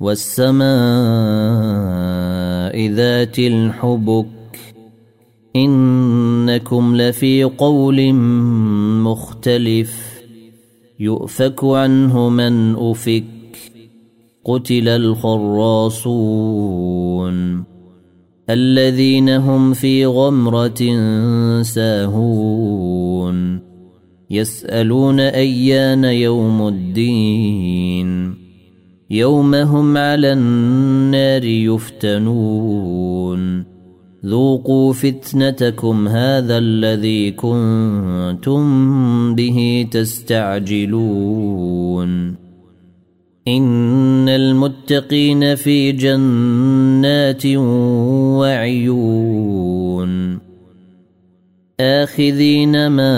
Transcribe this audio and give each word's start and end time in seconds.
والسماء 0.00 0.70
ذات 2.86 3.38
الحبك 3.38 4.26
إنكم 5.56 6.96
لفي 6.96 7.44
قول 7.44 8.12
مختلف 9.02 10.20
يؤفك 11.00 11.64
عنه 11.64 12.28
من 12.28 12.76
أفك 12.76 13.24
قتل 14.44 14.88
الخراصون 14.88 16.40
الذين 18.50 19.28
هم 19.28 19.72
في 19.72 20.06
غمرة 20.06 20.82
ساهون 21.62 23.60
يسألون 24.30 25.20
أيان 25.20 26.04
يوم 26.04 26.68
الدين 26.68 28.49
يوم 29.10 29.54
هم 29.54 29.96
على 29.96 30.32
النار 30.32 31.44
يفتنون. 31.44 33.00
ذوقوا 34.26 34.92
فتنتكم 34.92 36.08
هذا 36.08 36.58
الذي 36.58 37.30
كنتم 37.30 38.64
به 39.34 39.88
تستعجلون. 39.90 40.90
إن 43.48 44.28
المتقين 44.28 45.54
في 45.54 45.92
جنات 45.92 47.46
وعيون. 48.36 49.70
آخذين 51.80 52.86
ما 52.86 53.16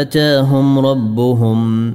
آتاهم 0.00 0.78
ربهم 0.78 1.94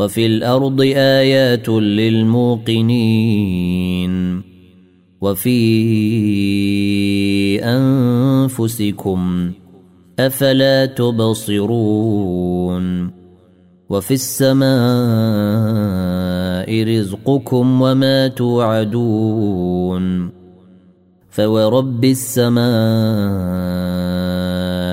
وفي 0.00 0.26
الأرض 0.26 0.80
آيات 0.96 1.68
للموقنين 1.68 2.92
وفي 5.20 5.60
أنفسكم 7.64 9.52
أفلا 10.18 10.86
تبصرون 10.86 12.00
وفي 13.90 14.14
السماء 14.14 14.70
رزقكم 16.84 17.82
وما 17.82 18.28
توعدون 18.28 20.30
فورب 21.30 22.04
السماء 22.04 22.60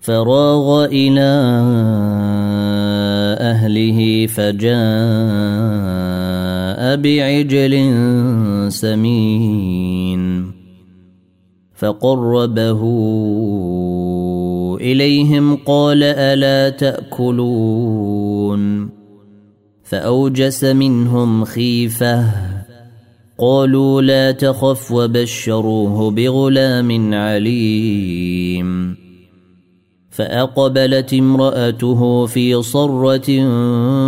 فراغ 0.00 0.84
إلى 0.84 1.30
أهله 3.40 4.26
فجاء 4.26 4.70
بعجل 6.96 7.74
سمين 8.72 10.52
فقربه 11.74 12.80
إليهم 14.80 15.56
قال 15.56 16.02
ألا 16.02 16.68
تأكلون. 16.68 18.20
فأوجس 19.90 20.64
منهم 20.64 21.44
خيفة 21.44 22.24
قالوا 23.40 24.02
لا 24.02 24.30
تخف 24.30 24.92
وبشروه 24.92 26.10
بغلام 26.10 27.14
عليم. 27.14 28.96
فأقبلت 30.10 31.14
امرأته 31.14 32.26
في 32.26 32.62
صرة 32.62 33.44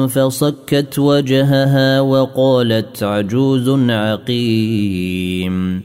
فصكت 0.06 0.98
وجهها 0.98 2.00
وقالت 2.00 3.02
عجوز 3.02 3.90
عقيم. 3.90 5.82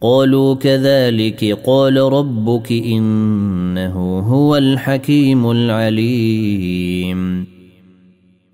قالوا 0.00 0.54
كذلك 0.54 1.58
قال 1.66 1.96
ربك 1.96 2.72
إنه 2.72 4.18
هو 4.18 4.56
الحكيم 4.56 5.50
العليم. 5.50 7.47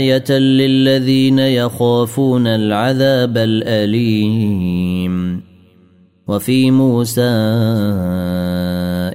آية 0.00 0.38
للذين 0.38 1.38
يخافون 1.38 2.46
العذاب 2.46 3.38
الأليم. 3.38 5.40
وفي 6.28 6.70
موسى 6.70 7.30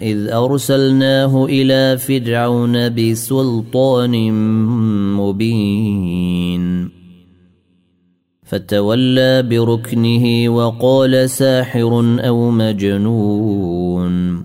إذ 0.01 0.29
أرسلناه 0.29 1.45
إلى 1.45 1.97
فرعون 1.97 2.95
بسلطان 2.95 4.31
مبين. 5.17 6.89
فتولى 8.43 9.43
بركنه 9.43 10.49
وقال 10.49 11.29
ساحر 11.29 12.19
أو 12.19 12.51
مجنون. 12.51 14.44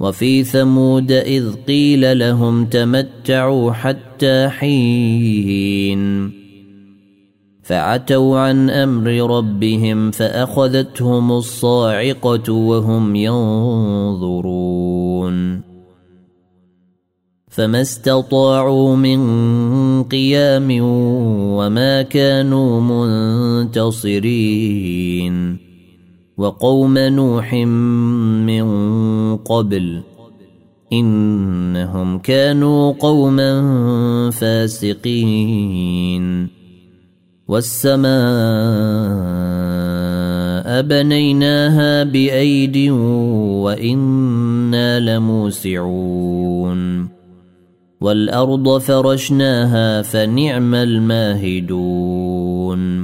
وفي 0.00 0.44
ثمود 0.44 1.12
إذ 1.12 1.52
قيل 1.52 2.18
لهم 2.18 2.66
تمتعوا 2.66 3.72
حتى 3.72 4.48
حين 4.48 6.32
فعتوا 7.62 8.38
عن 8.38 8.70
أمر 8.70 9.36
ربهم 9.36 10.10
فأخذتهم 10.10 11.32
الصاعقة 11.32 12.52
وهم 12.52 13.16
ينظرون 13.16 14.54
فما 17.48 17.80
استطاعوا 17.80 18.96
من 18.96 19.22
قيام 20.02 20.68
وما 21.54 22.02
كانوا 22.02 22.80
منتصرين 23.62 25.63
وقوم 26.38 26.98
نوح 26.98 27.54
من 27.54 28.66
قبل 29.36 30.02
إنهم 30.92 32.18
كانوا 32.18 32.92
قوما 32.92 34.30
فاسقين. 34.30 36.24
والسماء 37.48 38.14
بنيناها 40.82 42.04
بأيد 42.04 42.90
وإنا 43.62 45.00
لموسعون. 45.00 47.08
والأرض 48.00 48.78
فرشناها 48.78 50.02
فنعم 50.02 50.74
الماهدون. 50.74 53.03